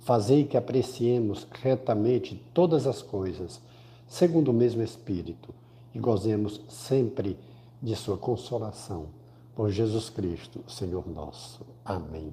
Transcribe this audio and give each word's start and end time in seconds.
Fazei 0.00 0.44
que 0.44 0.56
apreciemos 0.56 1.46
retamente 1.62 2.40
todas 2.54 2.86
as 2.86 3.02
coisas, 3.02 3.60
segundo 4.06 4.48
o 4.48 4.54
mesmo 4.54 4.82
Espírito, 4.82 5.54
e 5.94 5.98
gozemos 5.98 6.60
sempre 6.68 7.36
de 7.82 7.96
Sua 7.96 8.16
consolação. 8.16 9.06
Por 9.54 9.70
Jesus 9.70 10.10
Cristo, 10.10 10.62
Senhor 10.68 11.08
nosso. 11.08 11.66
Amém. 11.84 12.32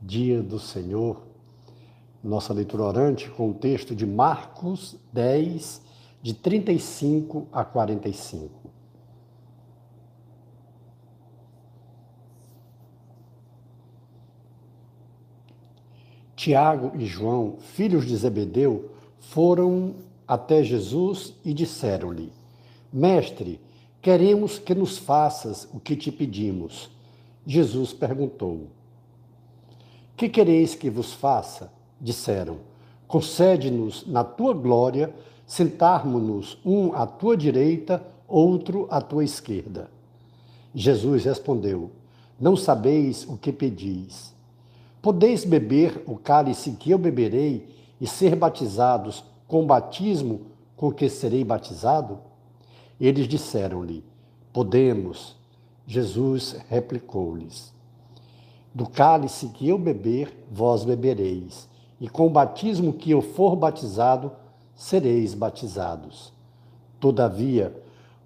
Dia 0.00 0.42
do 0.42 0.58
Senhor, 0.58 1.22
nossa 2.24 2.52
leitura 2.52 2.84
orante 2.84 3.30
com 3.30 3.50
o 3.50 3.54
texto 3.54 3.94
de 3.94 4.06
Marcos 4.06 4.96
10, 5.12 5.82
de 6.22 6.34
35 6.34 7.46
a 7.52 7.64
45. 7.64 8.65
Tiago 16.46 16.92
e 16.94 17.04
João, 17.06 17.56
filhos 17.58 18.06
de 18.06 18.16
Zebedeu, 18.16 18.92
foram 19.18 19.96
até 20.28 20.62
Jesus 20.62 21.34
e 21.44 21.52
disseram-lhe: 21.52 22.32
Mestre, 22.92 23.60
queremos 24.00 24.56
que 24.56 24.72
nos 24.72 24.96
faças 24.96 25.68
o 25.74 25.80
que 25.80 25.96
te 25.96 26.12
pedimos. 26.12 26.88
Jesus 27.44 27.92
perguntou: 27.92 28.68
Que 30.16 30.28
quereis 30.28 30.76
que 30.76 30.88
vos 30.88 31.12
faça? 31.12 31.72
Disseram: 32.00 32.58
Concede-nos 33.08 34.06
na 34.06 34.22
tua 34.22 34.54
glória 34.54 35.12
sentarmos-nos 35.48 36.60
um 36.64 36.94
à 36.94 37.08
tua 37.08 37.36
direita, 37.36 38.06
outro 38.28 38.86
à 38.88 39.00
tua 39.00 39.24
esquerda. 39.24 39.90
Jesus 40.72 41.24
respondeu: 41.24 41.90
Não 42.38 42.54
sabeis 42.54 43.24
o 43.24 43.36
que 43.36 43.52
pedis. 43.52 44.35
Podeis 45.00 45.44
beber 45.44 46.02
o 46.06 46.16
cálice 46.16 46.72
que 46.72 46.90
eu 46.90 46.98
beberei 46.98 47.68
e 48.00 48.06
ser 48.06 48.34
batizados 48.34 49.24
com 49.46 49.62
o 49.62 49.66
batismo 49.66 50.46
com 50.76 50.92
que 50.92 51.08
serei 51.08 51.44
batizado? 51.44 52.18
Eles 53.00 53.28
disseram-lhe: 53.28 54.04
Podemos. 54.52 55.36
Jesus 55.86 56.56
replicou-lhes: 56.68 57.72
Do 58.74 58.88
cálice 58.88 59.48
que 59.50 59.68
eu 59.68 59.78
beber, 59.78 60.44
vós 60.50 60.84
bebereis, 60.84 61.68
e 62.00 62.08
com 62.08 62.26
o 62.26 62.30
batismo 62.30 62.92
que 62.92 63.12
eu 63.12 63.22
for 63.22 63.54
batizado, 63.54 64.32
sereis 64.74 65.32
batizados. 65.32 66.32
Todavia, 66.98 67.72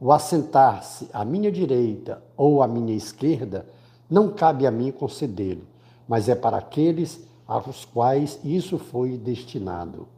o 0.01 0.11
assentar-se 0.11 1.11
à 1.13 1.25
minha 1.25 1.53
direita 1.53 2.23
ou 2.37 2.63
à 2.63 2.67
minha 2.67 2.95
esquerda, 2.95 3.67
não 4.09 4.31
cabe 4.31 4.67
a 4.67 4.71
mim 4.71 4.91
concedê-lo 4.91 5.70
mas 6.11 6.29
é 6.29 6.35
para 6.35 6.57
aqueles 6.57 7.25
aos 7.47 7.85
quais 7.85 8.41
isso 8.43 8.79
foi 8.79 9.17
destinado. 9.17 10.09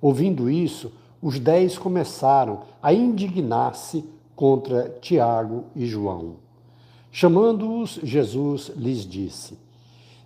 Ouvindo 0.00 0.48
isso, 0.48 0.90
os 1.20 1.38
dez 1.38 1.76
começaram 1.76 2.62
a 2.82 2.94
indignar-se 2.94 4.08
contra 4.34 4.88
Tiago 5.02 5.64
e 5.76 5.84
João. 5.84 6.36
Chamando-os, 7.12 8.00
Jesus 8.02 8.72
lhes 8.74 9.00
disse: 9.00 9.58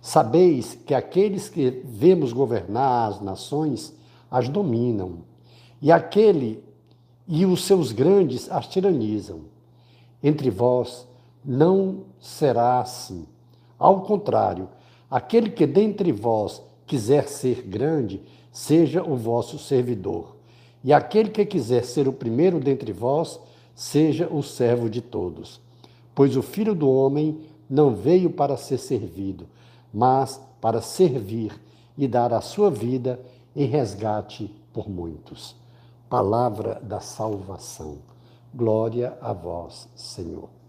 Sabeis 0.01 0.79
que 0.85 0.93
aqueles 0.93 1.49
que 1.49 1.81
vemos 1.83 2.31
governar 2.31 3.09
as 3.09 3.19
nações 3.21 3.93
as 4.31 4.47
dominam, 4.47 5.17
e 5.81 5.91
aquele 5.91 6.63
e 7.27 7.45
os 7.45 7.65
seus 7.65 7.91
grandes 7.91 8.49
as 8.49 8.67
tiranizam. 8.67 9.41
Entre 10.23 10.49
vós 10.49 11.05
não 11.43 12.05
será 12.21 12.79
assim. 12.79 13.25
Ao 13.81 14.01
contrário, 14.01 14.69
aquele 15.09 15.49
que 15.49 15.65
dentre 15.65 16.11
vós 16.11 16.61
quiser 16.85 17.27
ser 17.27 17.63
grande, 17.63 18.21
seja 18.51 19.01
o 19.01 19.17
vosso 19.17 19.57
servidor. 19.57 20.35
E 20.83 20.93
aquele 20.93 21.31
que 21.31 21.43
quiser 21.43 21.83
ser 21.83 22.07
o 22.07 22.13
primeiro 22.13 22.59
dentre 22.59 22.93
vós, 22.93 23.39
seja 23.73 24.27
o 24.31 24.43
servo 24.43 24.87
de 24.87 25.01
todos. 25.01 25.59
Pois 26.13 26.37
o 26.37 26.43
filho 26.43 26.75
do 26.75 26.87
homem 26.87 27.39
não 27.67 27.95
veio 27.95 28.29
para 28.29 28.55
ser 28.55 28.77
servido, 28.77 29.47
mas 29.91 30.39
para 30.61 30.79
servir 30.79 31.59
e 31.97 32.07
dar 32.07 32.31
a 32.33 32.41
sua 32.41 32.69
vida 32.69 33.19
em 33.55 33.65
resgate 33.65 34.53
por 34.71 34.87
muitos. 34.87 35.55
Palavra 36.07 36.79
da 36.83 36.99
salvação. 36.99 37.97
Glória 38.53 39.17
a 39.19 39.33
vós, 39.33 39.89
Senhor. 39.95 40.60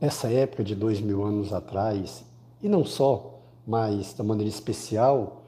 Essa 0.00 0.28
época 0.28 0.64
de 0.64 0.74
dois 0.74 1.00
mil 1.00 1.24
anos 1.24 1.52
atrás, 1.52 2.24
e 2.62 2.68
não 2.68 2.84
só, 2.84 3.40
mas 3.66 4.12
da 4.12 4.24
maneira 4.24 4.48
especial, 4.48 5.44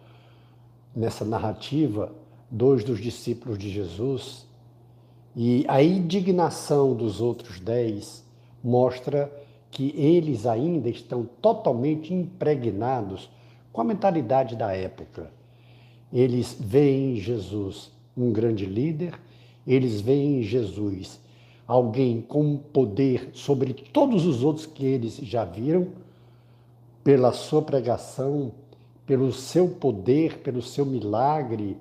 nessa 0.95 1.25
narrativa, 1.25 2.13
dois 2.51 2.85
dos 2.85 3.01
discípulos 3.01 3.59
de 3.59 3.69
Jesus, 3.69 4.47
e 5.35 5.65
a 5.69 5.83
indignação 5.83 6.95
dos 6.95 7.21
outros 7.21 7.61
dez 7.61 8.25
mostra 8.65 9.31
que 9.71 9.93
eles 9.95 10.47
ainda 10.47 10.89
estão 10.89 11.29
totalmente 11.43 12.15
impregnados 12.15 13.29
com 13.73 13.83
a 13.83 13.85
mentalidade 13.85 14.57
da 14.57 14.73
época. 14.73 15.31
Eles 16.11 16.57
veem 16.59 17.17
em 17.17 17.21
Jesus 17.21 17.93
um 18.17 18.33
grande 18.33 18.65
líder, 18.65 19.21
eles 19.67 20.01
veem 20.01 20.41
em 20.41 20.43
Jesus 20.43 21.21
alguém 21.67 22.21
com 22.21 22.57
poder 22.57 23.31
sobre 23.33 23.75
todos 23.75 24.25
os 24.25 24.45
outros 24.45 24.67
que 24.67 24.85
eles 24.85 25.17
já 25.17 25.45
viram, 25.45 25.89
pela 27.03 27.33
sua 27.33 27.63
pregação, 27.63 28.53
pelo 29.07 29.33
seu 29.33 29.69
poder, 29.69 30.39
pelo 30.39 30.61
seu 30.61 30.85
milagre, 30.85 31.77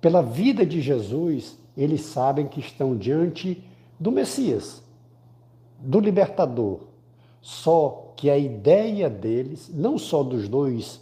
pela 0.00 0.22
vida 0.22 0.64
de 0.64 0.80
Jesus, 0.80 1.58
eles 1.76 2.02
sabem 2.02 2.46
que 2.46 2.60
estão 2.60 2.96
diante 2.96 3.64
do 3.98 4.12
Messias, 4.12 4.82
do 5.78 5.98
libertador. 6.00 6.80
Só 7.40 8.12
que 8.16 8.28
a 8.28 8.36
ideia 8.36 9.08
deles, 9.08 9.70
não 9.72 9.96
só 9.96 10.22
dos 10.22 10.48
dois, 10.48 11.00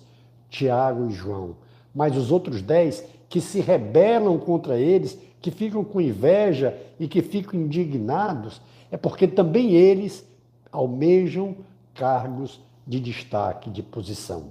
Tiago 0.48 1.10
e 1.10 1.12
João, 1.12 1.56
mas 1.94 2.16
os 2.16 2.30
outros 2.30 2.62
dez 2.62 3.04
que 3.28 3.40
se 3.40 3.60
rebelam 3.60 4.38
contra 4.38 4.78
eles, 4.78 5.18
que 5.40 5.50
ficam 5.50 5.84
com 5.84 6.00
inveja 6.00 6.76
e 6.98 7.06
que 7.06 7.22
ficam 7.22 7.60
indignados, 7.60 8.60
é 8.90 8.96
porque 8.96 9.26
também 9.26 9.72
eles 9.74 10.26
almejam 10.72 11.56
cargos 11.94 12.60
de 12.86 13.00
destaque, 13.00 13.70
de 13.70 13.82
posição. 13.82 14.44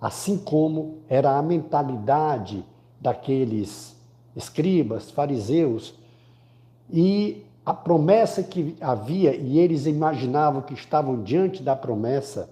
Assim 0.00 0.38
como 0.38 0.98
era 1.08 1.36
a 1.36 1.42
mentalidade 1.42 2.64
daqueles 3.00 3.96
escribas, 4.34 5.10
fariseus, 5.10 5.94
e 6.90 7.44
a 7.64 7.72
promessa 7.74 8.42
que 8.42 8.76
havia, 8.80 9.34
e 9.34 9.58
eles 9.58 9.86
imaginavam 9.86 10.62
que 10.62 10.74
estavam 10.74 11.22
diante 11.22 11.62
da 11.62 11.76
promessa, 11.76 12.50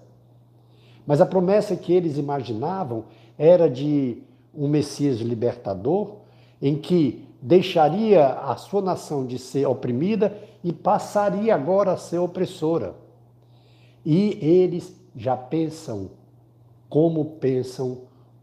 mas 1.05 1.19
a 1.19 1.25
promessa 1.25 1.75
que 1.75 1.91
eles 1.91 2.17
imaginavam 2.17 3.05
era 3.37 3.69
de 3.69 4.21
um 4.53 4.67
Messias 4.67 5.17
libertador, 5.19 6.17
em 6.61 6.77
que 6.77 7.27
deixaria 7.41 8.27
a 8.27 8.55
sua 8.55 8.81
nação 8.81 9.25
de 9.25 9.39
ser 9.39 9.65
oprimida 9.65 10.37
e 10.63 10.73
passaria 10.73 11.55
agora 11.55 11.93
a 11.93 11.97
ser 11.97 12.17
opressora. 12.17 12.95
E 14.05 14.37
eles 14.41 14.95
já 15.15 15.37
pensam 15.37 16.11
como 16.89 17.23
pensam 17.37 18.01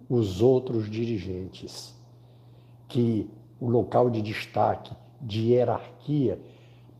os 0.09 0.41
outros 0.41 0.89
dirigentes, 0.89 1.95
que 2.89 3.29
o 3.61 3.69
local 3.69 4.09
de 4.09 4.23
destaque, 4.23 4.95
de 5.21 5.53
hierarquia, 5.53 6.39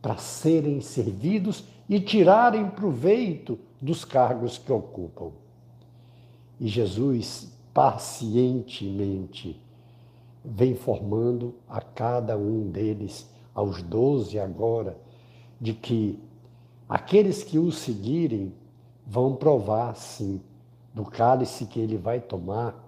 para 0.01 0.17
serem 0.17 0.81
servidos 0.81 1.63
e 1.87 1.99
tirarem 1.99 2.69
proveito 2.69 3.57
dos 3.81 4.03
cargos 4.03 4.57
que 4.57 4.71
ocupam. 4.71 5.31
E 6.59 6.67
Jesus 6.67 7.51
pacientemente 7.73 9.61
vem 10.49 10.75
formando 10.75 11.55
a 11.67 11.81
cada 11.81 12.37
um 12.37 12.69
deles, 12.69 13.29
aos 13.53 13.81
doze 13.81 14.39
agora, 14.39 14.97
de 15.59 15.73
que 15.73 16.17
aqueles 16.87 17.43
que 17.43 17.59
o 17.59 17.69
seguirem 17.71 18.53
vão 19.05 19.35
provar, 19.35 19.95
sim, 19.95 20.39
do 20.93 21.03
cálice 21.03 21.65
que 21.65 21.79
ele 21.79 21.97
vai 21.97 22.21
tomar, 22.21 22.81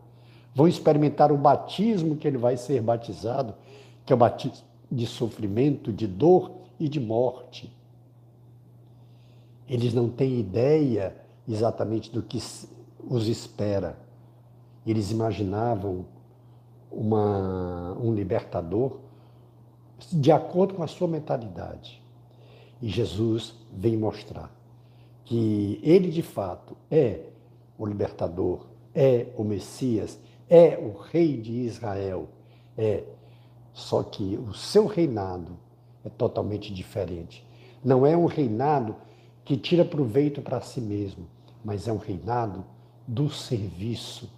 vão 0.56 0.68
experimentar 0.68 1.32
o 1.32 1.38
batismo 1.38 2.16
que 2.16 2.28
ele 2.28 2.38
vai 2.38 2.56
ser 2.56 2.82
batizado, 2.82 3.54
que 4.06 4.14
é 4.14 4.16
o 4.16 4.20
batismo 4.20 4.66
de 4.90 5.06
sofrimento, 5.06 5.92
de 5.92 6.08
dor 6.08 6.52
e 6.80 6.88
de 6.88 7.00
morte. 7.00 7.76
Eles 9.68 9.94
não 9.94 10.10
têm 10.10 10.40
ideia 10.40 11.16
exatamente 11.48 12.10
do 12.10 12.24
que 12.24 12.42
os 13.08 13.28
espera. 13.28 14.00
Eles 14.86 15.12
imaginavam 15.12 16.06
uma, 16.92 17.98
um 18.00 18.14
libertador 18.14 19.00
de 20.12 20.32
acordo 20.32 20.74
com 20.74 20.84
a 20.84 20.88
sua 20.88 21.08
mentalidade. 21.08 22.02
E 22.82 22.88
Jesus 22.88 23.56
vem 23.72 23.98
mostrar 23.98 24.52
que 25.26 25.80
ele 25.84 26.10
de 26.10 26.22
fato 26.22 26.76
é 26.90 27.22
o 27.78 27.86
libertador, 27.86 28.66
é 28.96 29.28
o 29.38 29.44
Messias, 29.44 30.20
é 30.50 30.78
o 30.78 30.98
rei 30.98 31.40
de 31.40 31.52
Israel, 31.52 32.28
é. 32.78 33.04
Só 33.74 34.02
que 34.04 34.38
o 34.38 34.54
seu 34.54 34.88
reinado 34.88 35.58
é 36.04 36.10
totalmente 36.10 36.74
diferente. 36.74 37.46
Não 37.84 38.06
é 38.06 38.18
um 38.18 38.26
reinado 38.26 38.96
que 39.46 39.56
tira 39.56 39.86
proveito 39.86 40.42
para 40.42 40.62
si 40.62 40.82
mesmo, 40.82 41.28
mas 41.64 41.88
é 41.88 41.94
um 41.94 41.98
reinado 41.98 42.66
do 43.08 43.30
serviço, 43.30 44.30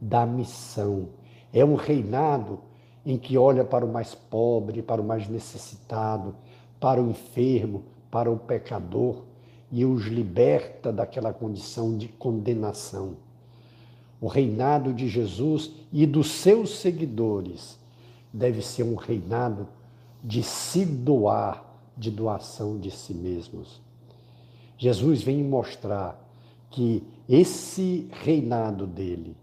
da 0.00 0.26
missão. 0.26 1.08
É 1.52 1.64
um 1.64 1.74
reinado 1.74 2.60
em 3.04 3.18
que 3.18 3.36
olha 3.36 3.64
para 3.64 3.84
o 3.84 3.92
mais 3.92 4.14
pobre, 4.14 4.82
para 4.82 5.00
o 5.00 5.04
mais 5.04 5.28
necessitado, 5.28 6.34
para 6.78 7.02
o 7.02 7.10
enfermo, 7.10 7.84
para 8.10 8.30
o 8.30 8.38
pecador 8.38 9.24
e 9.70 9.84
os 9.84 10.04
liberta 10.04 10.92
daquela 10.92 11.32
condição 11.32 11.96
de 11.96 12.08
condenação. 12.08 13.16
O 14.20 14.28
reinado 14.28 14.92
de 14.92 15.08
Jesus 15.08 15.72
e 15.92 16.06
dos 16.06 16.30
seus 16.30 16.78
seguidores 16.78 17.78
deve 18.32 18.62
ser 18.62 18.84
um 18.84 18.94
reinado 18.94 19.66
de 20.22 20.42
se 20.42 20.84
doar, 20.84 21.64
de 21.96 22.10
doação 22.10 22.78
de 22.78 22.90
si 22.90 23.12
mesmos. 23.12 23.80
Jesus 24.78 25.22
vem 25.22 25.42
mostrar 25.42 26.18
que 26.70 27.02
esse 27.28 28.08
reinado 28.10 28.86
dele 28.86 29.36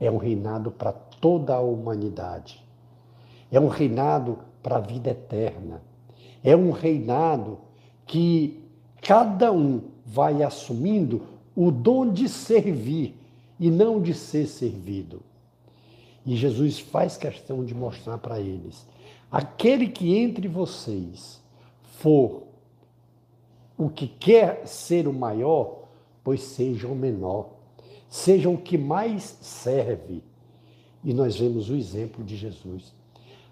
é 0.00 0.10
um 0.10 0.16
reinado 0.16 0.70
para 0.70 0.92
toda 0.92 1.54
a 1.54 1.60
humanidade. 1.60 2.62
É 3.50 3.58
um 3.58 3.68
reinado 3.68 4.38
para 4.62 4.76
a 4.76 4.80
vida 4.80 5.10
eterna. 5.10 5.80
É 6.42 6.56
um 6.56 6.70
reinado 6.70 7.58
que 8.04 8.62
cada 9.02 9.52
um 9.52 9.82
vai 10.04 10.42
assumindo 10.42 11.22
o 11.54 11.70
dom 11.70 12.12
de 12.12 12.28
servir 12.28 13.16
e 13.58 13.70
não 13.70 14.00
de 14.00 14.12
ser 14.12 14.46
servido. 14.46 15.22
E 16.24 16.36
Jesus 16.36 16.78
faz 16.78 17.16
questão 17.16 17.64
de 17.64 17.74
mostrar 17.74 18.18
para 18.18 18.40
eles: 18.40 18.86
aquele 19.30 19.88
que 19.88 20.16
entre 20.16 20.48
vocês 20.48 21.40
for 21.82 22.42
o 23.78 23.88
que 23.88 24.06
quer 24.06 24.66
ser 24.66 25.06
o 25.06 25.12
maior, 25.12 25.84
pois 26.24 26.42
seja 26.42 26.88
o 26.88 26.94
menor, 26.94 27.50
seja 28.16 28.48
o 28.48 28.56
que 28.56 28.78
mais 28.78 29.36
serve. 29.42 30.24
E 31.04 31.12
nós 31.12 31.38
vemos 31.38 31.68
o 31.68 31.76
exemplo 31.76 32.24
de 32.24 32.34
Jesus. 32.34 32.94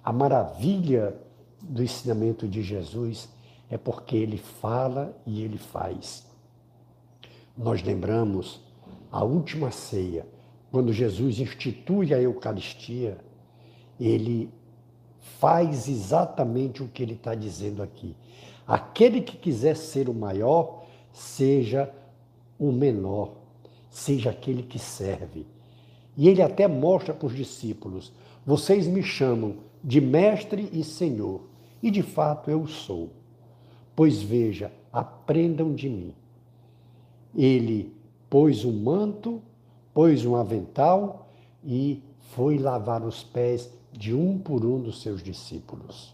A 0.03 0.11
maravilha 0.11 1.15
do 1.61 1.83
ensinamento 1.83 2.49
de 2.49 2.63
Jesus 2.63 3.29
é 3.69 3.77
porque 3.77 4.17
ele 4.17 4.39
fala 4.39 5.15
e 5.27 5.43
ele 5.43 5.59
faz. 5.59 6.27
Nós 7.57 7.83
lembramos 7.83 8.61
a 9.13 9.23
última 9.23 9.71
ceia, 9.71 10.27
quando 10.73 10.93
Jesus 10.95 11.39
institui 11.39 12.15
a 12.15 12.21
Eucaristia, 12.21 13.19
ele 14.01 14.51
faz 15.39 15.89
exatamente 15.89 16.83
o 16.83 16.89
que 16.89 17.03
ele 17.03 17.15
está 17.15 17.35
dizendo 17.35 17.83
aqui. 17.83 18.17
Aquele 18.67 19.21
que 19.21 19.37
quiser 19.37 19.77
ser 19.77 20.09
o 20.09 20.15
maior, 20.15 20.85
seja 21.13 21.95
o 22.59 22.73
menor, 22.73 23.44
seja 23.95 24.31
aquele 24.31 24.65
que 24.65 24.79
serve. 24.79 25.47
E 26.17 26.29
ele 26.29 26.43
até 26.43 26.67
mostra 26.67 27.15
para 27.15 27.27
os 27.27 27.35
discípulos: 27.35 28.13
vocês 28.45 28.89
me 28.89 29.03
chamam 29.03 29.59
de 29.83 30.01
mestre 30.01 30.69
e 30.73 30.83
senhor, 30.83 31.43
e 31.81 31.91
de 31.91 32.03
fato 32.03 32.51
eu 32.51 32.67
sou. 32.67 33.11
Pois 33.95 34.21
veja, 34.21 34.73
aprendam 34.93 35.73
de 35.73 35.89
mim. 35.89 36.13
Ele 37.35 37.95
pôs 38.29 38.65
um 38.65 38.73
manto, 38.73 39.41
pôs 39.93 40.27
um 40.27 40.35
avental 40.35 41.29
e 41.63 42.03
foi 42.35 42.59
lavar 42.59 43.03
os 43.05 43.23
pés 43.23 43.71
de 43.93 44.13
um 44.13 44.39
por 44.39 44.65
um 44.65 44.81
dos 44.81 45.03
seus 45.03 45.23
discípulos. 45.23 46.13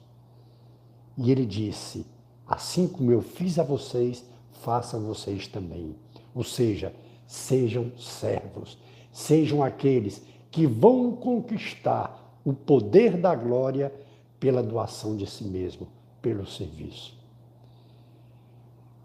E 1.16 1.30
ele 1.30 1.46
disse: 1.46 2.06
Assim 2.46 2.86
como 2.86 3.10
eu 3.10 3.22
fiz 3.22 3.58
a 3.58 3.62
vocês, 3.62 4.22
façam 4.52 5.00
vocês 5.00 5.46
também. 5.46 5.96
Ou 6.34 6.44
seja, 6.44 6.94
sejam 7.30 7.92
servos, 7.96 8.76
sejam 9.12 9.62
aqueles 9.62 10.20
que 10.50 10.66
vão 10.66 11.12
conquistar 11.12 12.36
o 12.44 12.52
poder 12.52 13.16
da 13.16 13.36
glória 13.36 13.94
pela 14.40 14.64
doação 14.64 15.16
de 15.16 15.28
si 15.28 15.44
mesmo, 15.44 15.86
pelo 16.20 16.44
serviço. 16.44 17.16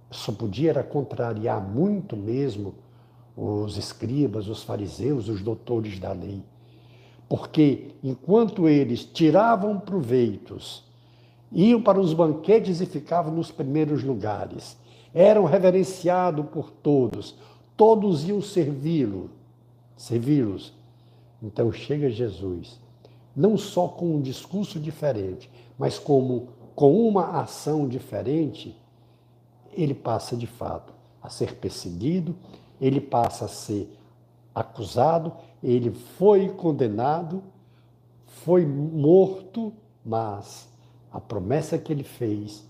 Só 0.09 0.31
podia 0.31 0.71
era 0.71 0.83
contrariar 0.83 1.61
muito 1.61 2.17
mesmo 2.17 2.73
os 3.37 3.77
escribas, 3.77 4.47
os 4.47 4.63
fariseus, 4.63 5.29
os 5.29 5.43
doutores 5.43 5.99
da 5.99 6.11
lei. 6.11 6.41
Porque 7.29 7.91
enquanto 8.03 8.67
eles 8.67 9.05
tiravam 9.05 9.79
proveitos 9.79 10.83
iam 11.51 11.79
para 11.79 11.99
os 11.99 12.11
banquetes 12.11 12.81
e 12.81 12.87
ficavam 12.87 13.31
nos 13.31 13.51
primeiros 13.51 14.03
lugares. 14.03 14.75
Eram 15.13 15.45
reverenciados 15.45 16.47
por 16.47 16.71
todos, 16.71 17.35
todos 17.77 18.27
iam 18.27 18.41
servi-lo, 18.41 19.29
servi-los. 19.95 20.73
Então 21.41 21.71
chega 21.71 22.09
Jesus, 22.09 22.79
não 23.35 23.57
só 23.57 23.87
com 23.87 24.15
um 24.15 24.21
discurso 24.21 24.79
diferente, 24.79 25.49
mas 25.77 25.99
como 25.99 26.49
com 26.75 27.07
uma 27.07 27.41
ação 27.41 27.87
diferente, 27.87 28.75
ele 29.71 29.93
passa 29.93 30.35
de 30.35 30.47
fato 30.47 30.93
a 31.21 31.29
ser 31.29 31.55
perseguido, 31.55 32.35
ele 32.79 33.01
passa 33.01 33.45
a 33.45 33.49
ser 33.49 33.89
acusado, 34.53 35.33
ele 35.61 35.91
foi 35.91 36.49
condenado, 36.49 37.43
foi 38.25 38.65
morto, 38.65 39.73
mas 40.05 40.67
a 41.11 41.19
promessa 41.19 41.77
que 41.77 41.91
ele 41.91 42.03
fez 42.03 42.63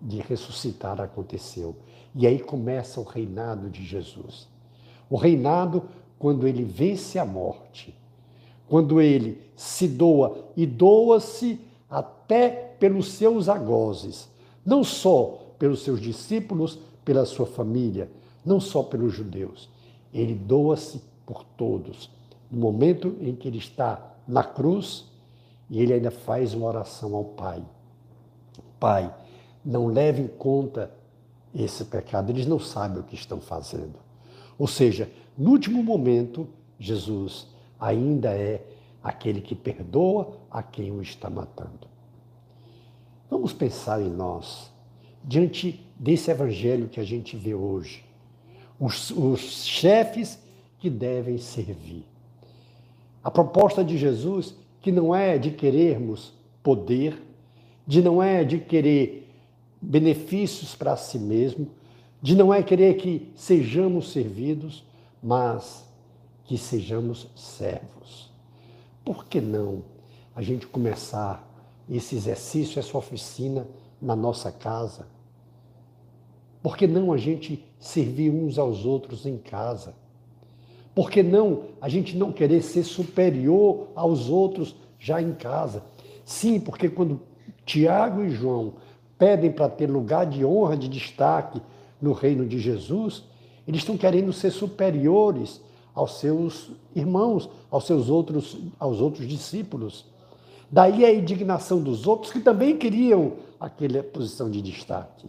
de 0.00 0.20
ressuscitar 0.20 1.00
aconteceu. 1.00 1.76
E 2.14 2.26
aí 2.26 2.38
começa 2.38 3.00
o 3.00 3.04
reinado 3.04 3.68
de 3.68 3.84
Jesus. 3.84 4.48
O 5.08 5.16
reinado 5.16 5.82
quando 6.18 6.46
ele 6.46 6.64
vence 6.64 7.18
a 7.18 7.24
morte, 7.24 7.94
quando 8.68 9.00
ele 9.00 9.40
se 9.54 9.86
doa 9.86 10.46
e 10.56 10.66
doa-se 10.66 11.60
até 11.88 12.48
pelos 12.48 13.12
seus 13.12 13.48
agozes, 13.48 14.28
não 14.64 14.82
só 14.82 15.54
pelos 15.58 15.82
seus 15.82 16.00
discípulos, 16.00 16.78
pela 17.04 17.24
sua 17.24 17.46
família, 17.46 18.10
não 18.44 18.58
só 18.58 18.82
pelos 18.82 19.12
judeus. 19.14 19.68
Ele 20.12 20.34
doa-se 20.34 21.00
por 21.24 21.44
todos. 21.44 22.10
No 22.50 22.58
momento 22.58 23.16
em 23.20 23.34
que 23.34 23.48
ele 23.48 23.58
está 23.58 24.14
na 24.26 24.42
cruz, 24.42 25.04
e 25.68 25.80
ele 25.80 25.92
ainda 25.92 26.10
faz 26.10 26.54
uma 26.54 26.66
oração 26.66 27.14
ao 27.14 27.24
Pai. 27.24 27.62
Pai, 28.78 29.12
não 29.66 29.88
leve 29.88 30.22
em 30.22 30.28
conta 30.28 30.92
esse 31.52 31.84
pecado, 31.86 32.30
eles 32.30 32.46
não 32.46 32.60
sabem 32.60 33.00
o 33.00 33.02
que 33.02 33.16
estão 33.16 33.40
fazendo. 33.40 33.94
Ou 34.56 34.68
seja, 34.68 35.10
no 35.36 35.50
último 35.50 35.82
momento, 35.82 36.46
Jesus 36.78 37.48
ainda 37.78 38.30
é 38.30 38.64
aquele 39.02 39.40
que 39.40 39.54
perdoa 39.54 40.38
a 40.50 40.62
quem 40.62 40.92
o 40.92 41.02
está 41.02 41.28
matando. 41.28 41.88
Vamos 43.28 43.52
pensar 43.52 44.00
em 44.00 44.08
nós, 44.08 44.70
diante 45.24 45.84
desse 45.98 46.30
evangelho 46.30 46.88
que 46.88 47.00
a 47.00 47.04
gente 47.04 47.36
vê 47.36 47.54
hoje. 47.54 48.04
Os, 48.78 49.10
os 49.10 49.64
chefes 49.64 50.38
que 50.78 50.88
devem 50.88 51.38
servir. 51.38 52.04
A 53.24 53.30
proposta 53.30 53.82
de 53.82 53.98
Jesus, 53.98 54.54
que 54.80 54.92
não 54.92 55.14
é 55.14 55.38
de 55.38 55.50
querermos 55.50 56.32
poder, 56.62 57.20
de 57.86 58.00
não 58.00 58.22
é 58.22 58.44
de 58.44 58.58
querer 58.58 59.25
benefícios 59.86 60.74
para 60.74 60.96
si 60.96 61.18
mesmo, 61.18 61.68
de 62.20 62.34
não 62.34 62.52
é 62.52 62.60
querer 62.62 62.96
que 62.96 63.30
sejamos 63.36 64.10
servidos, 64.10 64.84
mas 65.22 65.84
que 66.44 66.58
sejamos 66.58 67.28
servos. 67.36 68.32
Por 69.04 69.26
que 69.26 69.40
não 69.40 69.84
a 70.34 70.42
gente 70.42 70.66
começar 70.66 71.48
esse 71.88 72.16
exercício, 72.16 72.80
essa 72.80 72.98
oficina 72.98 73.66
na 74.02 74.16
nossa 74.16 74.50
casa? 74.50 75.06
Por 76.60 76.76
que 76.76 76.88
não 76.88 77.12
a 77.12 77.16
gente 77.16 77.64
servir 77.78 78.30
uns 78.30 78.58
aos 78.58 78.84
outros 78.84 79.24
em 79.24 79.38
casa? 79.38 79.94
Por 80.96 81.10
que 81.10 81.22
não 81.22 81.64
a 81.80 81.88
gente 81.88 82.16
não 82.16 82.32
querer 82.32 82.62
ser 82.62 82.82
superior 82.82 83.88
aos 83.94 84.28
outros 84.28 84.74
já 84.98 85.22
em 85.22 85.32
casa? 85.32 85.84
Sim, 86.24 86.58
porque 86.58 86.88
quando 86.88 87.20
Tiago 87.64 88.24
e 88.24 88.30
João 88.30 88.74
pedem 89.18 89.50
para 89.50 89.68
ter 89.68 89.88
lugar 89.88 90.26
de 90.26 90.44
honra, 90.44 90.76
de 90.76 90.88
destaque 90.88 91.60
no 92.00 92.12
reino 92.12 92.46
de 92.46 92.58
Jesus, 92.58 93.24
eles 93.66 93.80
estão 93.80 93.96
querendo 93.96 94.32
ser 94.32 94.50
superiores 94.50 95.60
aos 95.94 96.18
seus 96.18 96.70
irmãos, 96.94 97.48
aos 97.70 97.86
seus 97.86 98.08
outros, 98.08 98.58
aos 98.78 99.00
outros 99.00 99.26
discípulos. 99.26 100.04
Daí 100.70 101.04
a 101.04 101.14
indignação 101.14 101.80
dos 101.82 102.06
outros 102.06 102.32
que 102.32 102.40
também 102.40 102.76
queriam 102.76 103.34
aquela 103.58 104.02
posição 104.02 104.50
de 104.50 104.60
destaque. 104.60 105.28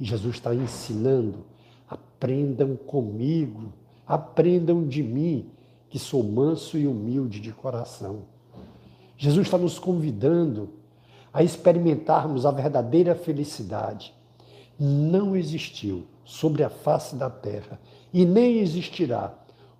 E 0.00 0.04
Jesus 0.04 0.34
está 0.34 0.54
ensinando: 0.54 1.44
aprendam 1.88 2.76
comigo, 2.76 3.72
aprendam 4.06 4.86
de 4.86 5.02
mim, 5.02 5.46
que 5.88 5.98
sou 5.98 6.24
manso 6.24 6.76
e 6.76 6.86
humilde 6.86 7.40
de 7.40 7.52
coração. 7.52 8.22
Jesus 9.16 9.46
está 9.46 9.56
nos 9.56 9.78
convidando 9.78 10.70
a 11.32 11.42
experimentarmos 11.42 12.44
a 12.44 12.50
verdadeira 12.50 13.14
felicidade. 13.14 14.14
Não 14.78 15.36
existiu 15.36 16.04
sobre 16.24 16.62
a 16.62 16.70
face 16.70 17.16
da 17.16 17.30
terra 17.30 17.80
e 18.12 18.24
nem 18.24 18.58
existirá 18.58 19.34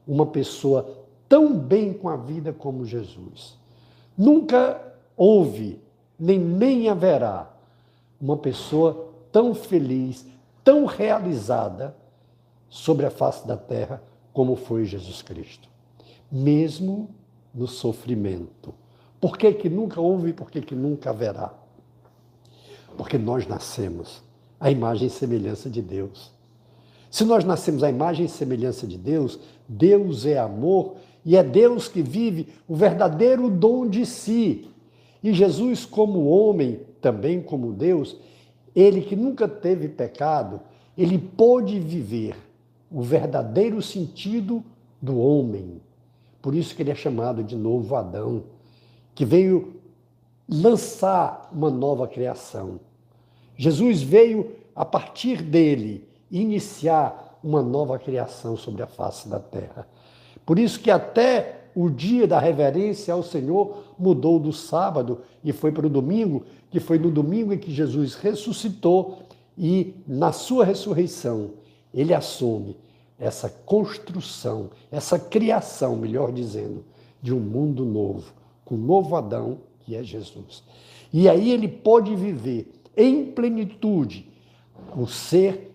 uma 0.07 0.27
pessoa 0.27 1.05
tão 1.29 1.57
bem 1.57 1.93
com 1.93 2.09
a 2.09 2.17
vida 2.17 2.53
como 2.53 2.85
Jesus. 2.85 3.59
Nunca 4.17 4.81
houve, 5.17 5.81
nem, 6.19 6.39
nem 6.39 6.89
haverá, 6.89 7.51
uma 8.21 8.37
pessoa 8.37 9.13
tão 9.33 9.55
feliz, 9.55 10.27
tão 10.63 10.85
realizada 10.87 11.97
sobre 12.69 13.07
a 13.07 13.11
face 13.11 13.47
da 13.47 13.57
terra 13.57 14.03
como 14.33 14.57
foi 14.57 14.85
Jesus 14.85 15.23
Cristo. 15.23 15.69
Mesmo 16.31 17.11
no 17.55 17.67
sofrimento. 17.67 18.75
Por 19.23 19.39
que, 19.39 19.53
que 19.53 19.71
nunca 19.71 20.01
houve 20.01 20.31
e 20.31 20.33
por 20.33 20.51
que, 20.51 20.61
que 20.61 20.75
nunca 20.75 21.11
haverá? 21.11 21.55
Porque 22.97 23.17
nós 23.17 23.47
nascemos 23.47 24.21
à 24.59 24.69
imagem 24.69 25.07
e 25.07 25.11
semelhança 25.11 25.71
de 25.71 25.81
Deus. 25.81 26.33
Se 27.09 27.25
nós 27.25 27.45
nascemos 27.45 27.85
à 27.85 27.89
imagem 27.89 28.27
e 28.27 28.29
semelhança 28.29 28.85
de 28.85 28.99
Deus, 28.99 29.39
Deus 29.69 30.27
é 30.27 30.41
amor 30.41 30.97
e 31.25 31.37
é 31.37 31.45
Deus 31.45 31.87
que 31.87 32.03
vive 32.03 32.49
o 32.67 32.75
verdadeiro 32.75 33.49
dom 33.49 33.89
de 33.89 34.05
si. 34.05 34.69
E 35.23 35.33
Jesus, 35.33 35.85
como 35.85 36.27
homem, 36.27 36.81
também 37.01 37.41
como 37.41 37.73
Deus, 37.73 38.17
ele 38.75 39.03
que 39.03 39.15
nunca 39.15 39.47
teve 39.47 39.87
pecado, 39.89 40.61
ele 40.99 41.17
pôde 41.17 41.79
viver 41.79 42.35
o 42.91 43.01
verdadeiro 43.01 43.81
sentido 43.81 44.65
do 45.01 45.17
homem. 45.17 45.81
Por 46.43 46.57
isso 46.57 46.75
que 46.75 46.83
ele 46.83 46.91
é 46.91 46.97
chamado 46.97 47.45
de 47.45 47.55
novo 47.55 47.95
Adão, 47.95 48.43
que 49.15 49.25
veio 49.25 49.81
lançar 50.49 51.51
uma 51.53 51.71
nova 51.71 52.07
criação. 52.07 52.81
Jesus 53.57 54.03
veio, 54.03 54.53
a 54.75 54.85
partir 54.85 55.43
dele, 55.43 56.09
iniciar 56.31 57.39
uma 57.43 57.63
nova 57.63 57.99
criação 57.99 58.57
sobre 58.57 58.83
a 58.83 58.87
face 58.87 59.29
da 59.29 59.39
terra. 59.39 59.87
Por 60.45 60.59
isso 60.59 60.81
que 60.81 60.91
até 60.91 61.63
o 61.75 61.89
dia 61.89 62.27
da 62.27 62.39
reverência 62.39 63.15
ao 63.15 63.23
Senhor 63.23 63.85
mudou 63.99 64.39
do 64.39 64.53
sábado 64.53 65.21
e 65.43 65.53
foi 65.53 65.73
para 65.73 65.87
o 65.87 65.91
domingo, 65.91 66.45
que 66.71 66.81
foi 66.81 66.99
no 66.99 67.11
domingo 67.11 67.53
em 67.53 67.59
que 67.59 67.73
Jesus 67.73 68.15
ressuscitou 68.15 69.19
e 69.57 69.95
na 70.07 70.33
sua 70.33 70.65
ressurreição 70.65 71.51
ele 71.93 72.15
assume 72.15 72.77
essa 73.19 73.49
construção, 73.49 74.71
essa 74.91 75.19
criação, 75.19 75.97
melhor 75.97 76.33
dizendo, 76.33 76.85
de 77.21 77.33
um 77.33 77.39
mundo 77.39 77.85
novo, 77.85 78.33
com 78.65 78.75
um 78.75 78.79
novo 78.79 79.17
Adão, 79.17 79.59
que 79.81 79.95
é 79.95 80.03
Jesus. 80.03 80.63
E 81.13 81.29
aí 81.29 81.51
ele 81.51 81.69
pode 81.69 82.15
viver 82.17 82.73
em 82.97 83.27
plenitude 83.27 84.27
o 84.97 85.07
ser 85.07 85.73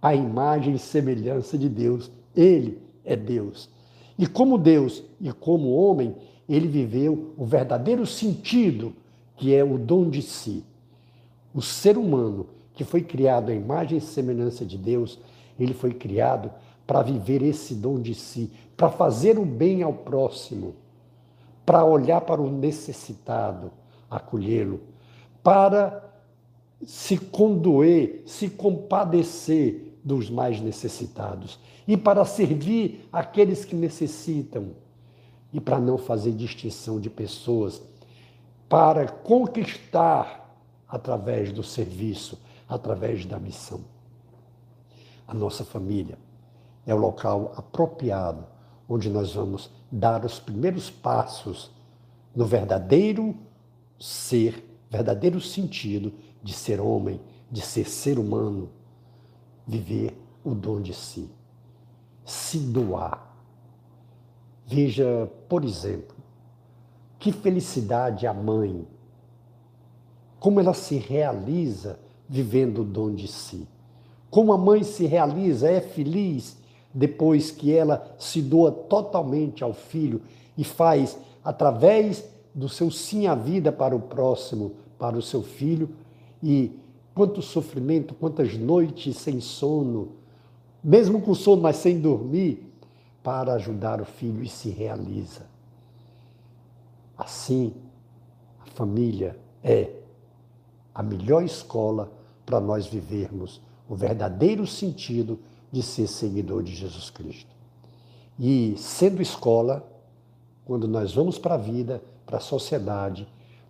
a 0.00 0.14
imagem 0.14 0.74
e 0.74 0.78
semelhança 0.78 1.56
de 1.56 1.68
Deus. 1.68 2.10
Ele 2.34 2.78
é 3.04 3.14
Deus. 3.14 3.68
E 4.18 4.26
como 4.26 4.58
Deus 4.58 5.02
e 5.20 5.32
como 5.32 5.72
homem, 5.72 6.14
ele 6.48 6.68
viveu 6.68 7.32
o 7.36 7.44
verdadeiro 7.44 8.06
sentido, 8.06 8.92
que 9.36 9.54
é 9.54 9.62
o 9.64 9.78
dom 9.78 10.10
de 10.10 10.22
si. 10.22 10.64
O 11.54 11.62
ser 11.62 11.96
humano, 11.96 12.46
que 12.74 12.84
foi 12.84 13.02
criado 13.02 13.50
à 13.50 13.54
imagem 13.54 13.98
e 13.98 14.00
semelhança 14.00 14.64
de 14.64 14.76
Deus, 14.76 15.18
ele 15.58 15.74
foi 15.74 15.92
criado 15.92 16.50
para 16.86 17.02
viver 17.02 17.42
esse 17.42 17.74
dom 17.74 18.00
de 18.00 18.14
si, 18.14 18.50
para 18.76 18.90
fazer 18.90 19.38
o 19.38 19.44
bem 19.44 19.82
ao 19.82 19.92
próximo, 19.92 20.74
para 21.64 21.84
olhar 21.84 22.20
para 22.20 22.40
o 22.40 22.50
necessitado, 22.50 23.70
acolhê-lo, 24.10 24.80
para 25.42 26.12
se 26.84 27.16
condoer, 27.16 28.22
se 28.26 28.50
compadecer 28.50 29.98
dos 30.04 30.28
mais 30.28 30.60
necessitados 30.60 31.58
e 31.86 31.96
para 31.96 32.24
servir 32.24 33.08
aqueles 33.12 33.64
que 33.64 33.74
necessitam 33.74 34.70
e 35.52 35.60
para 35.60 35.78
não 35.78 35.96
fazer 35.96 36.32
distinção 36.32 36.98
de 36.98 37.10
pessoas, 37.10 37.82
para 38.68 39.06
conquistar 39.06 40.56
através 40.88 41.52
do 41.52 41.62
serviço, 41.62 42.38
através 42.68 43.24
da 43.24 43.38
missão. 43.38 43.80
A 45.28 45.34
nossa 45.34 45.64
família 45.64 46.18
é 46.86 46.94
o 46.94 46.98
local 46.98 47.52
apropriado 47.56 48.44
onde 48.88 49.08
nós 49.08 49.34
vamos 49.34 49.70
dar 49.92 50.24
os 50.24 50.40
primeiros 50.40 50.88
passos 50.88 51.70
no 52.34 52.46
verdadeiro 52.46 53.36
ser, 53.98 54.64
verdadeiro 54.90 55.38
sentido 55.38 56.14
de 56.42 56.54
ser 56.54 56.80
homem, 56.80 57.20
de 57.50 57.60
ser 57.60 57.86
ser 57.86 58.18
humano, 58.18 58.70
viver 59.66 60.18
o 60.42 60.54
dom 60.54 60.80
de 60.80 60.94
si, 60.94 61.30
se 62.24 62.58
doar. 62.58 63.36
Veja, 64.66 65.30
por 65.48 65.62
exemplo, 65.62 66.16
que 67.18 67.30
felicidade 67.30 68.26
a 68.26 68.32
mãe, 68.32 68.88
como 70.40 70.58
ela 70.58 70.72
se 70.72 70.96
realiza 70.96 72.00
vivendo 72.26 72.80
o 72.80 72.84
dom 72.84 73.14
de 73.14 73.28
si. 73.28 73.68
Como 74.30 74.52
a 74.54 74.58
mãe 74.58 74.82
se 74.82 75.04
realiza, 75.04 75.70
é 75.70 75.82
feliz 75.82 76.56
depois 76.94 77.50
que 77.50 77.72
ela 77.72 78.14
se 78.18 78.42
doa 78.42 78.70
totalmente 78.70 79.64
ao 79.64 79.72
filho 79.72 80.22
e 80.56 80.64
faz, 80.64 81.18
através 81.44 82.24
do 82.54 82.68
seu 82.68 82.90
sim 82.90 83.26
à 83.26 83.34
vida 83.34 83.72
para 83.72 83.96
o 83.96 84.00
próximo, 84.00 84.72
para 84.98 85.16
o 85.16 85.22
seu 85.22 85.42
filho, 85.42 85.88
e 86.42 86.72
quanto 87.14 87.40
sofrimento, 87.40 88.14
quantas 88.14 88.56
noites 88.56 89.16
sem 89.16 89.40
sono, 89.40 90.12
mesmo 90.82 91.20
com 91.22 91.34
sono, 91.34 91.62
mas 91.62 91.76
sem 91.76 91.98
dormir, 92.00 92.68
para 93.22 93.54
ajudar 93.54 94.00
o 94.00 94.04
filho 94.04 94.42
e 94.42 94.48
se 94.48 94.68
realiza. 94.68 95.46
Assim, 97.16 97.72
a 98.60 98.66
família 98.66 99.36
é 99.62 99.90
a 100.94 101.02
melhor 101.02 101.44
escola 101.44 102.10
para 102.44 102.60
nós 102.60 102.86
vivermos 102.86 103.60
o 103.88 103.94
verdadeiro 103.94 104.66
sentido 104.66 105.38
de 105.72 105.82
ser 105.82 106.06
seguidor 106.06 106.62
de 106.62 106.74
Jesus 106.74 107.08
Cristo. 107.10 107.50
E 108.38 108.74
sendo 108.76 109.22
escola, 109.22 109.88
quando 110.64 110.86
nós 110.86 111.14
vamos 111.14 111.38
para 111.38 111.54
a 111.54 111.58
vida, 111.58 112.02
para 112.26 112.36
a 112.36 112.40
sociedade, 112.40 113.26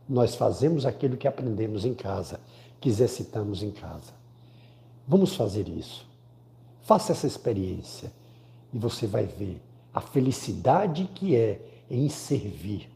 nós 0.09 0.35
fazemos 0.35 0.85
aquilo 0.85 1.17
que 1.17 1.29
aprendemos 1.29 1.85
em 1.85 1.95
casa 1.95 2.41
que 2.81 2.89
exercitamos 2.89 3.63
em 3.63 3.71
casa. 3.71 4.13
Vamos 5.07 5.37
fazer 5.37 5.69
isso. 5.69 6.05
Faça 6.83 7.13
essa 7.13 7.29
experiência 7.29 8.13
e 8.73 8.79
você 8.79 9.07
vai 9.07 9.25
ver 9.25 9.63
a 9.95 10.01
felicidade 10.01 11.09
que 11.15 11.37
é 11.37 11.61
em 11.89 12.09
servir, 12.09 12.89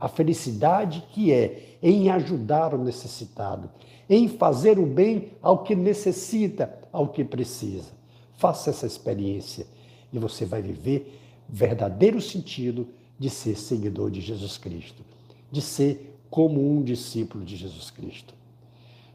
a 0.00 0.08
felicidade 0.08 1.04
que 1.12 1.32
é 1.32 1.76
em 1.80 2.10
ajudar 2.10 2.74
o 2.74 2.82
necessitado, 2.82 3.70
em 4.10 4.28
fazer 4.28 4.78
o 4.78 4.86
bem 4.86 5.32
ao 5.40 5.62
que 5.62 5.76
necessita, 5.76 6.76
ao 6.92 7.08
que 7.08 7.22
precisa. 7.22 7.97
Faça 8.38 8.70
essa 8.70 8.86
experiência 8.86 9.66
e 10.12 10.18
você 10.18 10.46
vai 10.46 10.62
viver 10.62 11.20
verdadeiro 11.48 12.20
sentido 12.20 12.88
de 13.18 13.28
ser 13.28 13.56
seguidor 13.56 14.12
de 14.12 14.20
Jesus 14.20 14.56
Cristo, 14.56 15.02
de 15.50 15.60
ser 15.60 16.16
como 16.30 16.60
um 16.60 16.82
discípulo 16.82 17.44
de 17.44 17.56
Jesus 17.56 17.90
Cristo. 17.90 18.32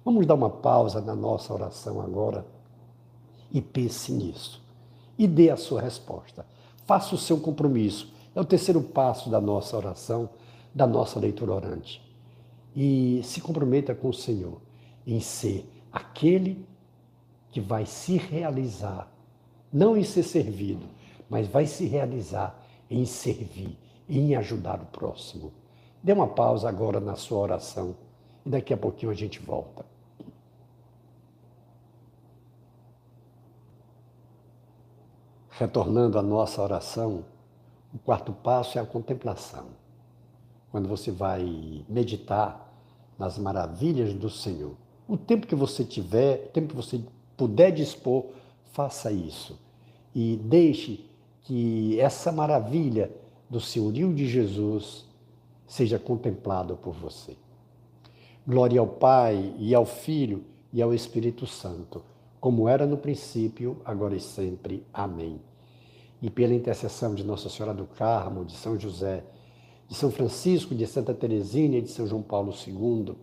Vamos 0.03 0.25
dar 0.25 0.35
uma 0.35 0.49
pausa 0.49 0.99
na 0.99 1.15
nossa 1.15 1.53
oração 1.53 2.01
agora 2.01 2.45
e 3.49 3.61
pense 3.61 4.11
nisso. 4.11 4.61
E 5.17 5.25
dê 5.25 5.49
a 5.49 5.55
sua 5.55 5.79
resposta. 5.79 6.45
Faça 6.85 7.15
o 7.15 7.17
seu 7.17 7.39
compromisso. 7.39 8.11
É 8.35 8.41
o 8.41 8.45
terceiro 8.45 8.81
passo 8.81 9.29
da 9.29 9.39
nossa 9.39 9.77
oração, 9.77 10.29
da 10.75 10.85
nossa 10.85 11.17
leitura 11.17 11.53
orante. 11.53 12.01
E 12.75 13.21
se 13.23 13.39
comprometa 13.39 13.95
com 13.95 14.09
o 14.09 14.13
Senhor 14.13 14.59
em 15.07 15.21
ser 15.21 15.65
aquele 15.93 16.65
que 17.53 17.61
vai 17.61 17.85
se 17.85 18.17
realizar, 18.17 19.12
não 19.73 19.97
em 19.97 20.03
ser 20.03 20.23
servido, 20.23 20.85
mas 21.29 21.47
vai 21.47 21.65
se 21.65 21.85
realizar 21.85 22.63
em 22.89 23.05
servir, 23.05 23.77
em 24.07 24.35
ajudar 24.35 24.79
o 24.79 24.85
próximo. 24.85 25.51
Dê 26.03 26.13
uma 26.13 26.27
pausa 26.27 26.69
agora 26.69 26.99
na 26.99 27.15
sua 27.15 27.39
oração 27.39 27.95
e 28.45 28.49
daqui 28.49 28.73
a 28.73 28.77
pouquinho 28.77 29.11
a 29.11 29.15
gente 29.15 29.39
volta. 29.39 29.85
Retornando 35.49 36.19
à 36.19 36.21
nossa 36.21 36.61
oração, 36.61 37.25
o 37.93 37.99
quarto 37.99 38.33
passo 38.33 38.77
é 38.77 38.81
a 38.81 38.85
contemplação. 38.85 39.67
Quando 40.71 40.87
você 40.87 41.11
vai 41.11 41.85
meditar 41.87 42.63
nas 43.17 43.37
maravilhas 43.37 44.13
do 44.13 44.29
Senhor. 44.29 44.75
O 45.07 45.17
tempo 45.17 45.47
que 45.47 45.55
você 45.55 45.83
tiver, 45.83 46.45
o 46.47 46.49
tempo 46.49 46.69
que 46.69 46.75
você 46.75 47.01
puder 47.37 47.71
dispor, 47.71 48.25
faça 48.71 49.11
isso. 49.11 49.59
E 50.13 50.37
deixe 50.37 51.05
que 51.41 51.99
essa 51.99 52.31
maravilha 52.31 53.11
do 53.49 53.59
senhorio 53.59 54.13
de 54.13 54.27
Jesus 54.27 55.05
seja 55.67 55.99
contemplado 55.99 56.75
por 56.75 56.93
você. 56.93 57.35
Glória 58.45 58.79
ao 58.79 58.87
Pai 58.87 59.53
e 59.57 59.73
ao 59.73 59.85
Filho 59.85 60.43
e 60.71 60.81
ao 60.81 60.93
Espírito 60.93 61.45
Santo 61.45 62.03
como 62.43 62.67
era 62.67 62.85
no 62.85 62.97
princípio, 62.97 63.77
agora 63.85 64.17
e 64.17 64.19
sempre. 64.19 64.85
Amém. 64.93 65.39
E 66.21 66.29
pela 66.29 66.53
intercessão 66.53 67.15
de 67.15 67.23
Nossa 67.23 67.47
Senhora 67.47 67.73
do 67.73 67.85
Carmo, 67.85 68.43
de 68.43 68.51
São 68.51 68.77
José, 68.77 69.23
de 69.87 69.95
São 69.95 70.11
Francisco, 70.11 70.75
de 70.75 70.85
Santa 70.85 71.13
Teresina 71.13 71.77
e 71.77 71.81
de 71.81 71.89
São 71.89 72.05
João 72.05 72.21
Paulo 72.21 72.53
II, 72.67 73.15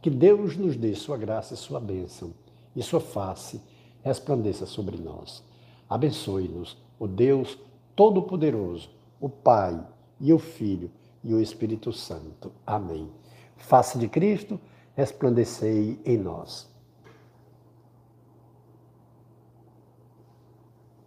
que 0.00 0.08
Deus 0.08 0.56
nos 0.56 0.76
dê 0.76 0.94
sua 0.94 1.16
graça 1.16 1.54
e 1.54 1.56
sua 1.56 1.80
bênção, 1.80 2.32
e 2.76 2.80
sua 2.80 3.00
face 3.00 3.60
resplandeça 4.04 4.66
sobre 4.66 4.98
nós. 4.98 5.42
Abençoe-nos, 5.88 6.76
o 6.98 7.06
Deus 7.06 7.58
Todo-Poderoso, 7.94 8.90
o 9.20 9.28
Pai 9.28 9.80
e 10.20 10.32
o 10.32 10.38
Filho 10.38 10.90
e 11.22 11.34
o 11.34 11.40
Espírito 11.40 11.92
Santo. 11.92 12.52
Amém. 12.66 13.10
Face 13.56 13.98
de 13.98 14.08
Cristo, 14.08 14.60
resplandecei 14.94 16.00
em 16.04 16.18
nós. 16.18 16.68